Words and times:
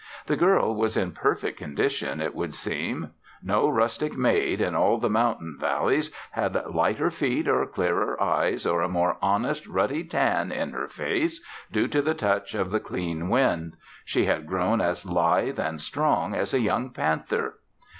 The 0.25 0.35
girl 0.35 0.75
was 0.75 0.97
in 0.97 1.11
perfect 1.11 1.59
condition, 1.59 2.21
it 2.21 2.33
would 2.33 2.55
seem. 2.55 3.11
No 3.43 3.69
rustic 3.69 4.17
maid, 4.17 4.59
in 4.59 4.73
all 4.73 4.97
the 4.97 5.11
mountain 5.11 5.57
valleys, 5.59 6.09
had 6.31 6.59
lighter 6.73 7.11
feet 7.11 7.47
or 7.47 7.63
clearer 7.67 8.19
eyes 8.19 8.65
or 8.65 8.81
a 8.81 8.89
more 8.89 9.17
honest, 9.21 9.67
ruddy 9.67 10.03
tan 10.03 10.51
in 10.51 10.71
her 10.71 10.87
face 10.87 11.39
due 11.71 11.87
to 11.89 12.01
the 12.01 12.15
touch 12.15 12.55
of 12.55 12.71
the 12.71 12.79
clean 12.79 13.29
wind. 13.29 13.77
She 14.03 14.25
had 14.25 14.47
grown 14.47 14.81
as 14.81 15.05
lithe 15.05 15.59
and 15.59 15.79
strong 15.79 16.33
as 16.33 16.51
a 16.51 16.61
young 16.61 16.89
panther. 16.89 17.59